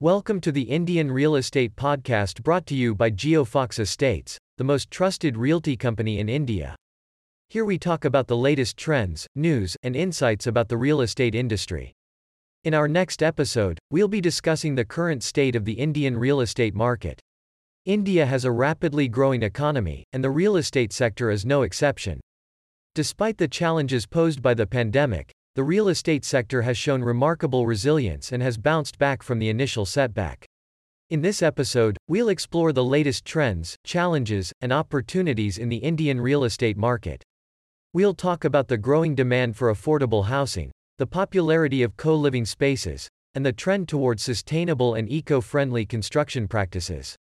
[0.00, 4.90] Welcome to the Indian Real Estate Podcast brought to you by GeoFox Estates, the most
[4.90, 6.76] trusted realty company in India.
[7.48, 11.94] Here we talk about the latest trends, news, and insights about the real estate industry.
[12.64, 16.74] In our next episode, we'll be discussing the current state of the Indian real estate
[16.74, 17.18] market.
[17.86, 22.20] India has a rapidly growing economy, and the real estate sector is no exception.
[22.94, 28.30] Despite the challenges posed by the pandemic, the real estate sector has shown remarkable resilience
[28.30, 30.44] and has bounced back from the initial setback.
[31.08, 36.44] In this episode, we'll explore the latest trends, challenges, and opportunities in the Indian real
[36.44, 37.22] estate market.
[37.94, 43.08] We'll talk about the growing demand for affordable housing, the popularity of co living spaces,
[43.34, 47.16] and the trend towards sustainable and eco friendly construction practices.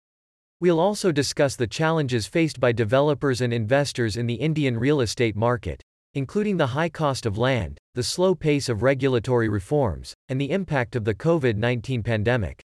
[0.60, 5.38] We'll also discuss the challenges faced by developers and investors in the Indian real estate
[5.38, 5.82] market,
[6.16, 10.96] including the high cost of land, the slow pace of regulatory reforms, and the impact
[10.98, 12.62] of the COVID 19 pandemic.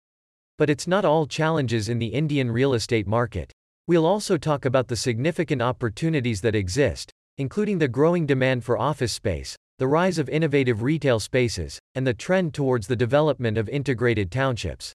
[0.57, 3.51] But it's not all challenges in the Indian real estate market.
[3.87, 9.13] We'll also talk about the significant opportunities that exist, including the growing demand for office
[9.13, 14.31] space, the rise of innovative retail spaces, and the trend towards the development of integrated
[14.31, 14.93] townships.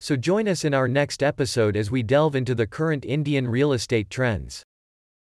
[0.00, 3.72] So join us in our next episode as we delve into the current Indian real
[3.72, 4.64] estate trends.